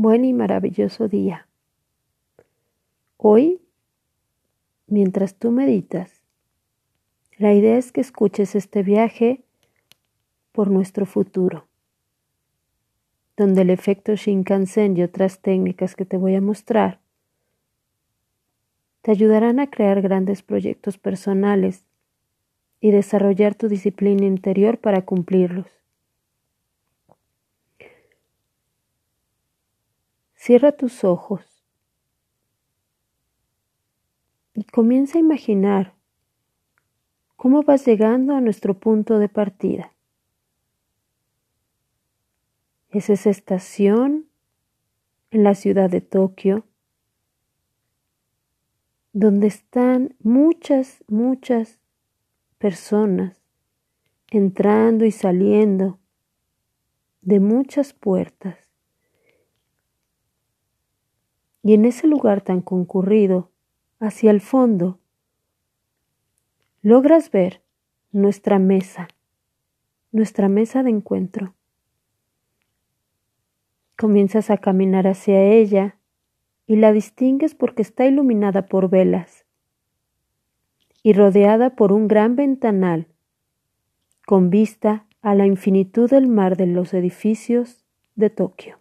[0.00, 1.48] Buen y maravilloso día.
[3.16, 3.60] Hoy,
[4.86, 6.22] mientras tú meditas,
[7.36, 9.42] la idea es que escuches este viaje
[10.52, 11.66] por nuestro futuro,
[13.36, 17.00] donde el efecto Shinkansen y otras técnicas que te voy a mostrar
[19.02, 21.84] te ayudarán a crear grandes proyectos personales
[22.80, 25.66] y desarrollar tu disciplina interior para cumplirlos.
[30.48, 31.44] Cierra tus ojos
[34.54, 35.94] y comienza a imaginar
[37.36, 39.92] cómo vas llegando a nuestro punto de partida.
[42.88, 44.30] Es esa estación
[45.30, 46.64] en la ciudad de Tokio
[49.12, 51.78] donde están muchas, muchas
[52.56, 53.36] personas
[54.30, 55.98] entrando y saliendo
[57.20, 58.67] de muchas puertas.
[61.62, 63.50] Y en ese lugar tan concurrido,
[64.00, 64.98] hacia el fondo,
[66.82, 67.62] logras ver
[68.12, 69.08] nuestra mesa,
[70.12, 71.54] nuestra mesa de encuentro.
[73.96, 75.98] Comienzas a caminar hacia ella
[76.66, 79.44] y la distingues porque está iluminada por velas
[81.02, 83.08] y rodeada por un gran ventanal
[84.26, 87.84] con vista a la infinitud del mar de los edificios
[88.14, 88.77] de Tokio.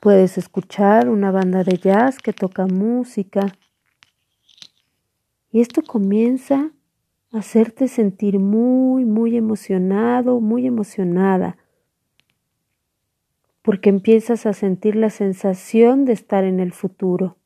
[0.00, 3.52] Puedes escuchar una banda de jazz que toca música
[5.52, 6.72] y esto comienza
[7.32, 11.58] a hacerte sentir muy, muy emocionado, muy emocionada,
[13.60, 17.36] porque empiezas a sentir la sensación de estar en el futuro.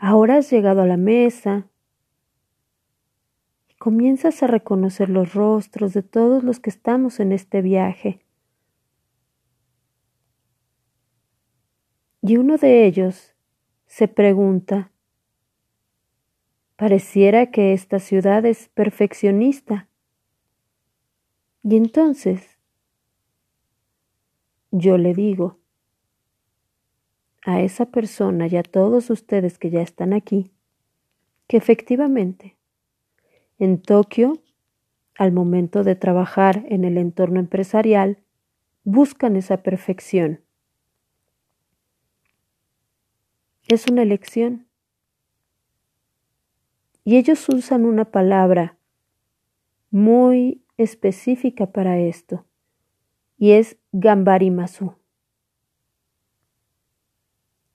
[0.00, 1.68] Ahora has llegado a la mesa,
[3.78, 8.20] comienzas a reconocer los rostros de todos los que estamos en este viaje.
[12.20, 13.36] Y uno de ellos
[13.86, 14.90] se pregunta,
[16.76, 19.88] pareciera que esta ciudad es perfeccionista.
[21.62, 22.58] Y entonces
[24.72, 25.58] yo le digo
[27.42, 30.50] a esa persona y a todos ustedes que ya están aquí,
[31.46, 32.57] que efectivamente
[33.58, 34.38] en Tokio,
[35.16, 38.18] al momento de trabajar en el entorno empresarial,
[38.84, 40.40] buscan esa perfección.
[43.66, 44.66] Es una elección.
[47.04, 48.78] Y ellos usan una palabra
[49.90, 52.44] muy específica para esto,
[53.38, 54.94] y es gambarimasu,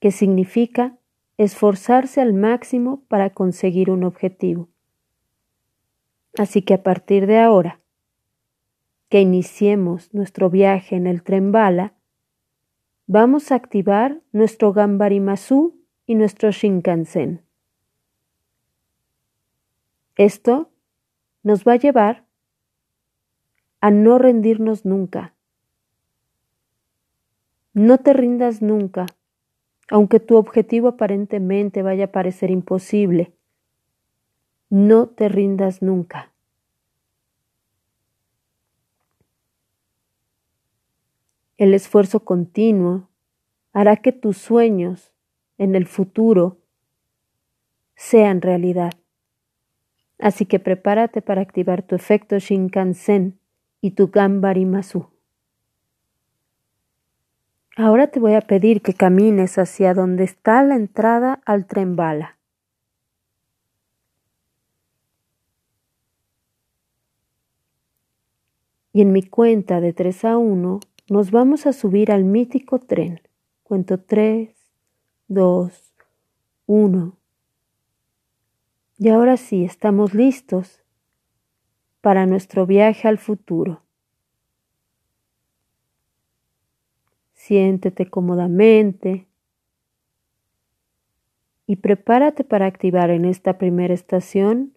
[0.00, 0.96] que significa
[1.36, 4.68] esforzarse al máximo para conseguir un objetivo.
[6.36, 7.80] Así que a partir de ahora,
[9.08, 11.94] que iniciemos nuestro viaje en el tren bala,
[13.06, 17.42] vamos a activar nuestro Gambarimasu y nuestro Shinkansen.
[20.16, 20.70] Esto
[21.42, 22.24] nos va a llevar
[23.80, 25.34] a no rendirnos nunca.
[27.74, 29.06] No te rindas nunca,
[29.90, 33.34] aunque tu objetivo aparentemente vaya a parecer imposible.
[34.70, 36.32] No te rindas nunca.
[41.56, 43.08] El esfuerzo continuo
[43.72, 45.12] hará que tus sueños
[45.58, 46.58] en el futuro
[47.94, 48.92] sean realidad.
[50.18, 53.38] Así que prepárate para activar tu efecto Shinkansen
[53.80, 55.06] y tu Gambarimasu.
[57.76, 62.38] Ahora te voy a pedir que camines hacia donde está la entrada al tren bala.
[68.94, 70.78] Y en mi cuenta de 3 a 1
[71.10, 73.20] nos vamos a subir al mítico tren.
[73.64, 74.54] Cuento 3,
[75.26, 75.94] 2,
[76.66, 77.16] 1.
[78.98, 80.84] Y ahora sí, estamos listos
[82.00, 83.82] para nuestro viaje al futuro.
[87.32, 89.26] Siéntete cómodamente
[91.66, 94.72] y prepárate para activar en esta primera estación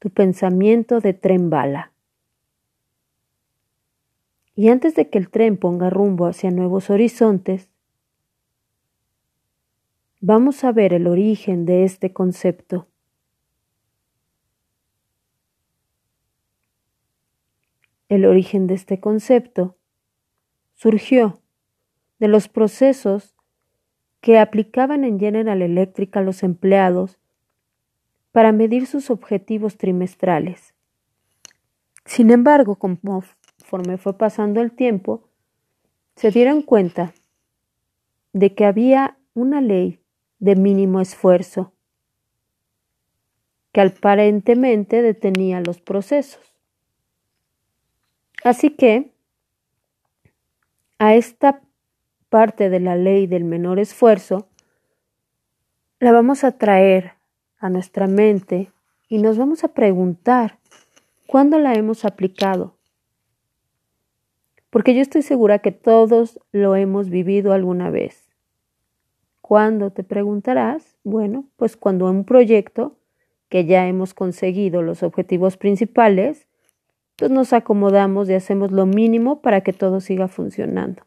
[0.00, 1.93] tu pensamiento de tren bala.
[4.56, 7.68] Y antes de que el tren ponga rumbo hacia nuevos horizontes,
[10.20, 12.86] vamos a ver el origen de este concepto.
[18.08, 19.76] El origen de este concepto
[20.74, 21.40] surgió
[22.20, 23.34] de los procesos
[24.20, 27.18] que aplicaban en General Electric a los empleados
[28.30, 30.74] para medir sus objetivos trimestrales.
[32.04, 32.76] Sin embargo,
[33.64, 35.22] conforme fue pasando el tiempo,
[36.16, 37.14] se dieron cuenta
[38.34, 40.00] de que había una ley
[40.38, 41.72] de mínimo esfuerzo
[43.72, 46.42] que aparentemente detenía los procesos.
[48.44, 49.12] Así que
[50.98, 51.62] a esta
[52.28, 54.46] parte de la ley del menor esfuerzo
[56.00, 57.14] la vamos a traer
[57.58, 58.70] a nuestra mente
[59.08, 60.58] y nos vamos a preguntar
[61.26, 62.73] cuándo la hemos aplicado.
[64.74, 68.28] Porque yo estoy segura que todos lo hemos vivido alguna vez.
[69.40, 70.96] ¿Cuándo te preguntarás?
[71.04, 72.96] Bueno, pues cuando un proyecto
[73.48, 76.48] que ya hemos conseguido los objetivos principales,
[77.14, 81.04] pues nos acomodamos y hacemos lo mínimo para que todo siga funcionando.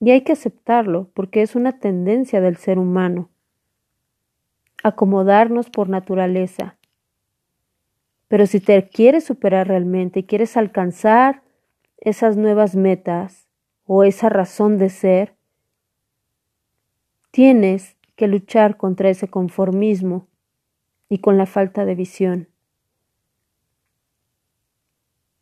[0.00, 3.30] Y hay que aceptarlo porque es una tendencia del ser humano.
[4.82, 6.76] Acomodarnos por naturaleza.
[8.32, 11.42] Pero si te quieres superar realmente y quieres alcanzar
[11.98, 13.46] esas nuevas metas
[13.84, 15.36] o esa razón de ser,
[17.30, 20.28] tienes que luchar contra ese conformismo
[21.10, 22.48] y con la falta de visión.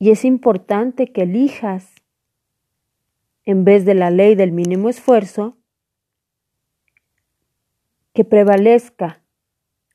[0.00, 1.94] Y es importante que elijas,
[3.44, 5.56] en vez de la ley del mínimo esfuerzo,
[8.14, 9.22] que prevalezca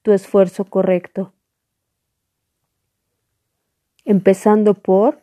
[0.02, 1.35] tu esfuerzo correcto,
[4.06, 5.22] empezando por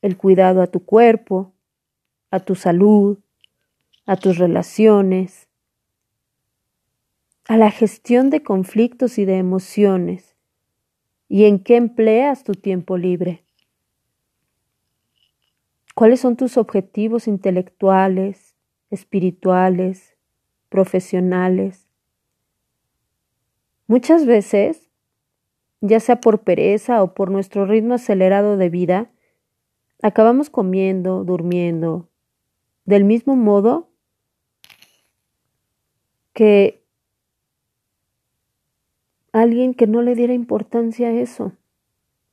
[0.00, 1.52] el cuidado a tu cuerpo,
[2.30, 3.18] a tu salud,
[4.06, 5.48] a tus relaciones,
[7.46, 10.36] a la gestión de conflictos y de emociones,
[11.28, 13.44] y en qué empleas tu tiempo libre.
[15.94, 18.56] ¿Cuáles son tus objetivos intelectuales,
[18.90, 20.16] espirituales,
[20.68, 21.86] profesionales?
[23.86, 24.83] Muchas veces,
[25.86, 29.10] ya sea por pereza o por nuestro ritmo acelerado de vida,
[30.00, 32.08] acabamos comiendo, durmiendo,
[32.86, 33.90] del mismo modo
[36.32, 36.82] que
[39.32, 41.52] alguien que no le diera importancia a eso,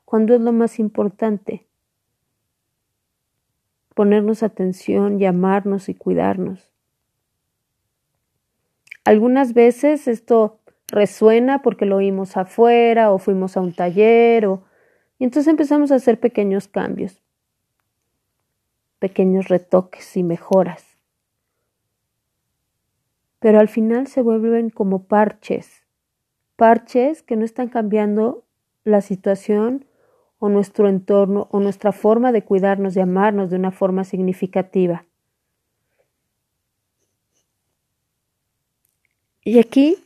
[0.05, 1.67] cuando es lo más importante
[3.93, 6.71] ponernos atención, llamarnos y cuidarnos.
[9.03, 10.60] Algunas veces esto
[10.91, 14.63] resuena porque lo oímos afuera o fuimos a un taller o
[15.21, 17.21] y entonces empezamos a hacer pequeños cambios,
[18.97, 20.97] pequeños retoques y mejoras.
[23.37, 25.83] Pero al final se vuelven como parches,
[26.55, 28.43] parches que no están cambiando
[28.83, 29.85] la situación
[30.39, 35.05] o nuestro entorno o nuestra forma de cuidarnos y amarnos de una forma significativa.
[39.43, 39.99] Y aquí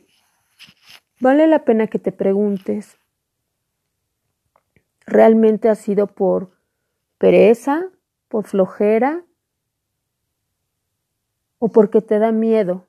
[1.20, 2.98] vale la pena que te preguntes,
[5.06, 6.50] ¿realmente ha sido por
[7.18, 7.90] pereza,
[8.28, 9.24] por flojera
[11.58, 12.86] o porque te da miedo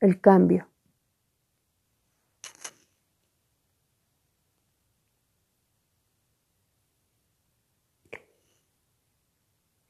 [0.00, 0.68] el cambio?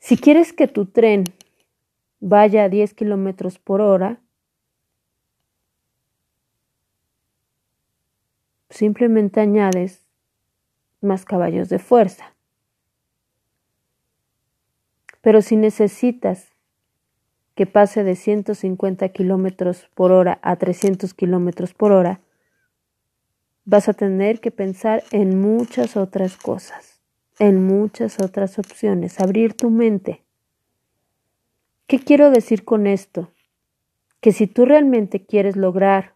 [0.09, 1.25] Si quieres que tu tren
[2.19, 4.23] vaya a 10 kilómetros por hora,
[8.71, 10.07] simplemente añades
[11.01, 12.35] más caballos de fuerza.
[15.21, 16.49] Pero si necesitas
[17.55, 22.21] que pase de 150 kilómetros por hora a 300 kilómetros por hora,
[23.65, 26.99] vas a tener que pensar en muchas otras cosas
[27.39, 30.25] en muchas otras opciones, abrir tu mente.
[31.87, 33.33] ¿Qué quiero decir con esto?
[34.21, 36.15] Que si tú realmente quieres lograr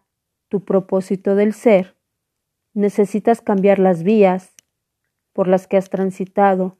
[0.49, 1.95] tu propósito del ser,
[2.73, 4.53] necesitas cambiar las vías
[5.31, 6.77] por las que has transitado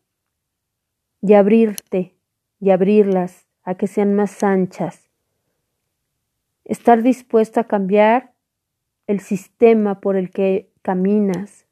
[1.21, 2.15] y abrirte
[2.59, 5.09] y abrirlas a que sean más anchas.
[6.65, 8.33] Estar dispuesto a cambiar
[9.07, 11.65] el sistema por el que caminas,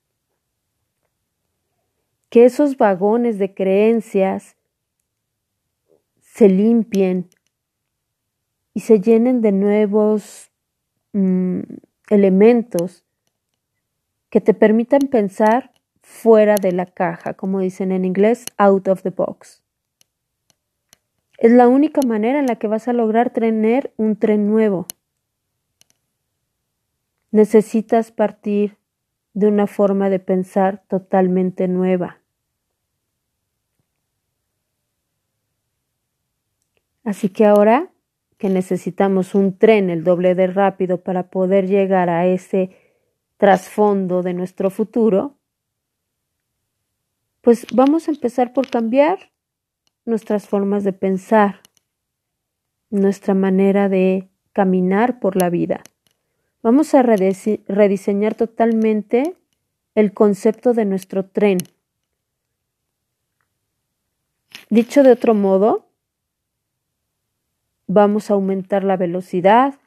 [2.29, 4.57] que esos vagones de creencias
[6.19, 7.29] se limpien
[8.73, 10.49] y se llenen de nuevos
[11.11, 11.59] mm,
[12.09, 13.03] elementos
[14.31, 15.71] que te permitan pensar
[16.01, 19.61] fuera de la caja, como dicen en inglés, out of the box.
[21.37, 24.87] Es la única manera en la que vas a lograr tener un tren nuevo.
[27.31, 28.77] Necesitas partir
[29.33, 32.21] de una forma de pensar totalmente nueva.
[37.03, 37.89] Así que ahora
[38.37, 42.80] que necesitamos un tren el doble de rápido para poder llegar a ese
[43.41, 45.35] trasfondo de nuestro futuro,
[47.41, 49.31] pues vamos a empezar por cambiar
[50.05, 51.59] nuestras formas de pensar,
[52.91, 55.81] nuestra manera de caminar por la vida.
[56.61, 59.35] Vamos a rediseñar totalmente
[59.95, 61.57] el concepto de nuestro tren.
[64.69, 65.87] Dicho de otro modo,
[67.87, 69.79] vamos a aumentar la velocidad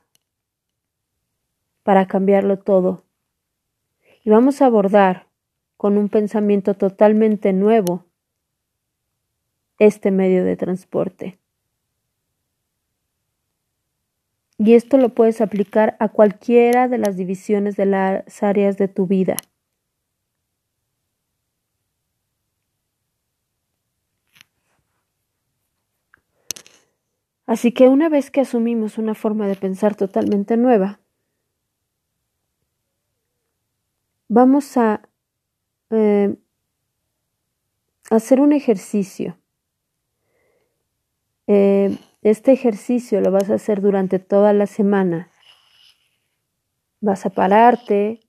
[1.84, 3.03] para cambiarlo todo.
[4.24, 5.28] Y vamos a abordar
[5.76, 8.06] con un pensamiento totalmente nuevo
[9.78, 11.38] este medio de transporte.
[14.56, 19.06] Y esto lo puedes aplicar a cualquiera de las divisiones de las áreas de tu
[19.06, 19.36] vida.
[27.46, 31.00] Así que una vez que asumimos una forma de pensar totalmente nueva,
[34.28, 35.08] vamos a
[35.90, 36.36] eh,
[38.10, 39.38] hacer un ejercicio.
[41.46, 45.30] Eh, este ejercicio lo vas a hacer durante toda la semana.
[47.00, 48.20] Vas a pararte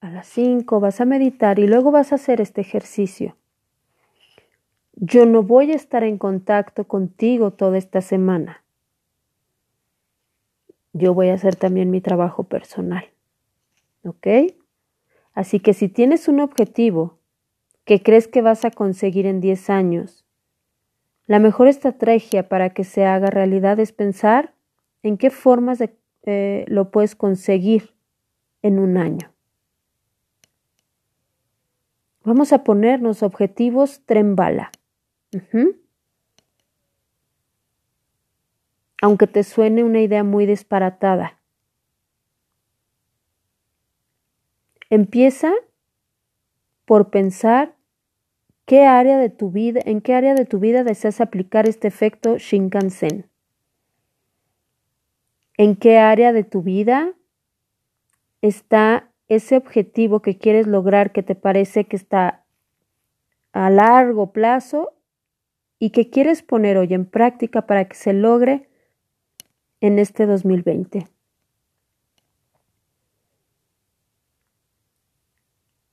[0.00, 3.36] a las 5, vas a meditar y luego vas a hacer este ejercicio.
[4.96, 8.64] Yo no voy a estar en contacto contigo toda esta semana.
[10.92, 13.04] Yo voy a hacer también mi trabajo personal.
[14.04, 14.26] ¿Ok?
[15.34, 17.18] Así que si tienes un objetivo
[17.84, 20.24] que crees que vas a conseguir en 10 años,
[21.26, 24.54] la mejor estrategia para que se haga realidad es pensar
[25.02, 25.82] en qué formas
[26.22, 27.94] eh, lo puedes conseguir
[28.62, 29.32] en un año.
[32.24, 34.70] Vamos a ponernos objetivos tren bala.
[39.02, 41.38] Aunque te suene una idea muy disparatada.
[44.94, 45.52] Empieza
[46.84, 47.74] por pensar
[48.64, 52.38] ¿Qué área de tu vida, ¿En qué área de tu vida deseas aplicar este efecto
[52.38, 53.28] Shinkansen?
[55.56, 57.12] ¿En qué área de tu vida
[58.40, 62.44] está ese objetivo que quieres lograr que te parece que está
[63.52, 64.92] a largo plazo
[65.80, 68.68] y que quieres poner hoy en práctica para que se logre
[69.80, 71.08] en este 2020?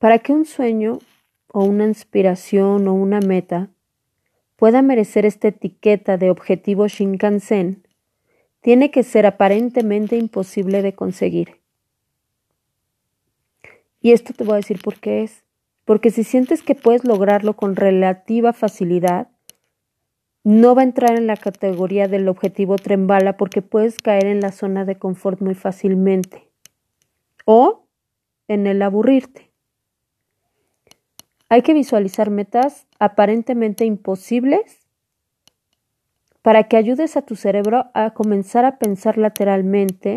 [0.01, 0.97] Para que un sueño
[1.47, 3.69] o una inspiración o una meta
[4.55, 7.87] pueda merecer esta etiqueta de objetivo Shinkansen,
[8.61, 11.61] tiene que ser aparentemente imposible de conseguir.
[14.01, 15.43] Y esto te voy a decir por qué es.
[15.85, 19.27] Porque si sientes que puedes lograrlo con relativa facilidad,
[20.43, 24.51] no va a entrar en la categoría del objetivo trembala porque puedes caer en la
[24.51, 26.49] zona de confort muy fácilmente.
[27.45, 27.85] O
[28.47, 29.50] en el aburrirte.
[31.51, 34.87] Hay que visualizar metas aparentemente imposibles
[36.41, 40.15] para que ayudes a tu cerebro a comenzar a pensar lateralmente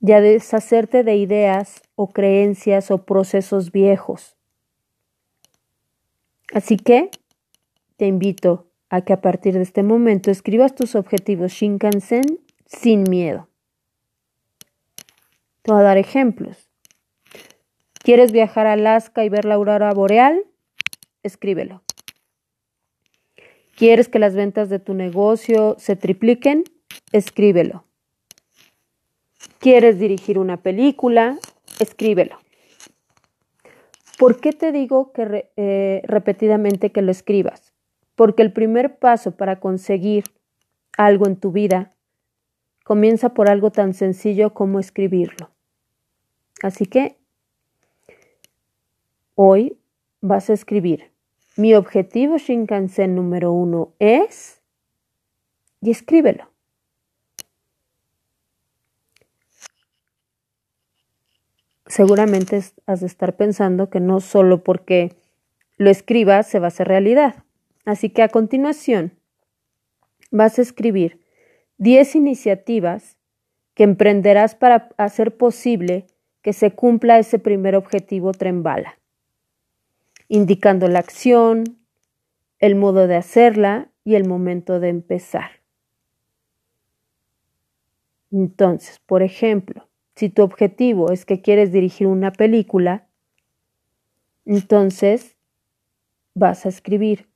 [0.00, 4.36] y a deshacerte de ideas o creencias o procesos viejos.
[6.54, 7.10] Así que
[7.96, 13.48] te invito a que a partir de este momento escribas tus objetivos Shinkansen sin miedo.
[15.62, 16.65] Te voy a dar ejemplos.
[18.06, 20.44] ¿Quieres viajar a Alaska y ver la aurora boreal?
[21.24, 21.82] Escríbelo.
[23.76, 26.62] ¿Quieres que las ventas de tu negocio se tripliquen?
[27.10, 27.82] Escríbelo.
[29.58, 31.36] ¿Quieres dirigir una película?
[31.80, 32.38] Escríbelo.
[34.20, 37.72] ¿Por qué te digo que eh, repetidamente que lo escribas?
[38.14, 40.22] Porque el primer paso para conseguir
[40.96, 41.92] algo en tu vida
[42.84, 45.50] comienza por algo tan sencillo como escribirlo.
[46.62, 47.16] Así que
[49.38, 49.76] Hoy
[50.22, 51.12] vas a escribir,
[51.58, 54.62] mi objetivo Shinkansen número uno es,
[55.82, 56.48] y escríbelo.
[61.86, 65.14] Seguramente has de estar pensando que no solo porque
[65.76, 67.44] lo escribas se va a hacer realidad.
[67.84, 69.12] Así que a continuación
[70.30, 71.20] vas a escribir
[71.76, 73.18] 10 iniciativas
[73.74, 76.06] que emprenderás para hacer posible
[76.40, 78.98] que se cumpla ese primer objetivo tren bala
[80.28, 81.78] indicando la acción,
[82.58, 85.50] el modo de hacerla y el momento de empezar.
[88.30, 93.06] Entonces, por ejemplo, si tu objetivo es que quieres dirigir una película,
[94.44, 95.36] entonces
[96.34, 97.28] vas a escribir,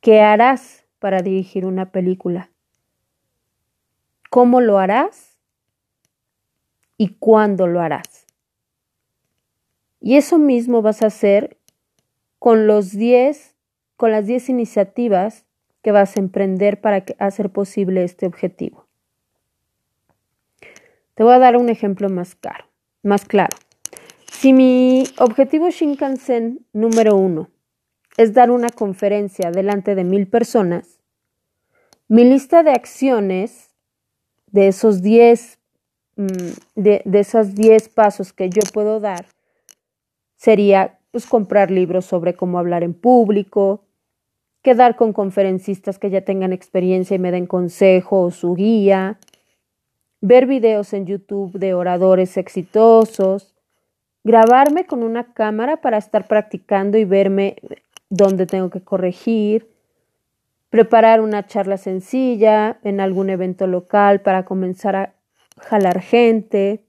[0.00, 2.50] ¿qué harás para dirigir una película?
[4.30, 5.36] cómo lo harás
[6.96, 8.26] y cuándo lo harás.
[10.00, 11.58] Y eso mismo vas a hacer
[12.40, 13.54] con los 10
[14.00, 15.44] con las 10 iniciativas
[15.82, 18.86] que vas a emprender para hacer posible este objetivo.
[21.14, 22.38] Te voy a dar un ejemplo más,
[23.02, 23.54] más claro.
[24.32, 27.50] Si mi objetivo Shinkansen número uno
[28.16, 30.98] es dar una conferencia delante de mil personas,
[32.08, 33.68] mi lista de acciones
[34.46, 35.58] de esos 10
[36.16, 36.24] mm,
[36.74, 39.26] de, de esos 10 pasos que yo puedo dar
[40.36, 43.84] sería pues comprar libros sobre cómo hablar en público,
[44.62, 49.18] quedar con conferencistas que ya tengan experiencia y me den consejo o su guía,
[50.20, 53.54] ver videos en YouTube de oradores exitosos,
[54.22, 57.56] grabarme con una cámara para estar practicando y verme
[58.10, 59.70] dónde tengo que corregir,
[60.68, 65.14] preparar una charla sencilla en algún evento local para comenzar a
[65.58, 66.84] jalar gente,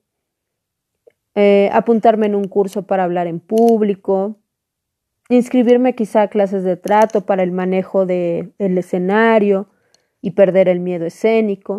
[1.35, 4.38] eh, apuntarme en un curso para hablar en público,
[5.29, 9.69] inscribirme quizá a clases de trato para el manejo del escenario
[10.21, 11.77] y perder el miedo escénico.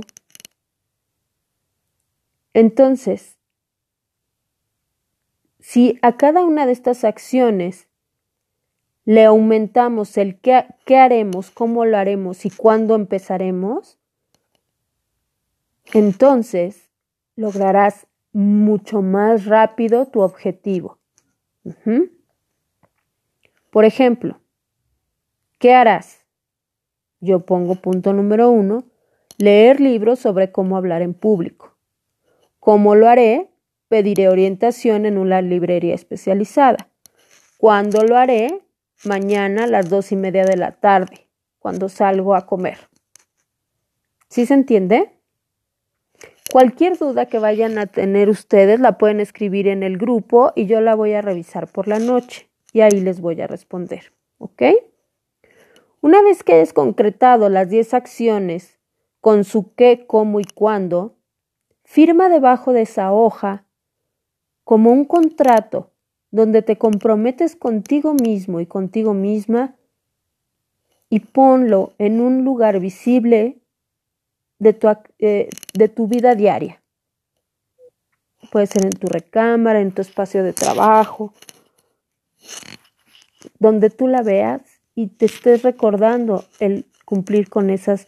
[2.55, 3.37] Entonces,
[5.61, 7.89] si a cada una de estas acciones
[9.05, 13.99] le aumentamos el qué, qué haremos, cómo lo haremos y cuándo empezaremos,
[15.93, 16.89] entonces
[17.37, 20.99] lograrás mucho más rápido tu objetivo.
[23.71, 24.41] Por ejemplo,
[25.59, 26.25] ¿qué harás?
[27.21, 28.85] Yo pongo punto número uno,
[29.39, 31.77] leer libros sobre cómo hablar en público.
[32.59, 33.51] ¿Cómo lo haré?
[33.89, 36.89] Pediré orientación en una librería especializada.
[37.59, 38.63] ¿Cuándo lo haré?
[39.05, 42.79] Mañana a las dos y media de la tarde, cuando salgo a comer.
[44.29, 45.11] ¿Sí se entiende?
[46.53, 50.83] Cualquier duda que vayan a tener ustedes la pueden escribir en el grupo y yo
[50.83, 54.13] la voy a revisar por la noche y ahí les voy a responder.
[54.37, 54.63] ¿Ok?
[56.03, 58.79] Una vez que hayas concretado las 10 acciones
[59.23, 61.17] con su qué, cómo y cuándo,
[61.85, 63.65] firma debajo de esa hoja
[64.63, 65.95] como un contrato
[66.31, 69.75] donde te comprometes contigo mismo y contigo misma
[71.09, 73.62] y ponlo en un lugar visible
[74.63, 74.87] de tu,
[75.19, 76.81] eh, de tu vida diaria.
[78.53, 81.35] Puede ser en tu recámara, en tu espacio de trabajo,
[83.59, 84.63] donde tú la veas
[84.95, 88.07] y te estés recordando el cumplir con esas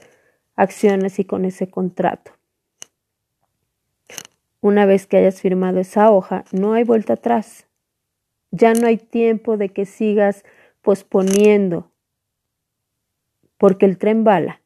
[0.55, 2.31] acciones y con ese contrato.
[4.61, 7.67] Una vez que hayas firmado esa hoja, no hay vuelta atrás.
[8.53, 10.45] Ya no hay tiempo de que sigas
[10.83, 11.90] posponiendo,
[13.59, 14.61] porque el tren bala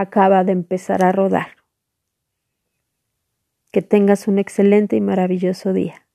[0.00, 1.56] acaba de empezar a rodar.
[3.70, 6.06] Que tengas un excelente y maravilloso día.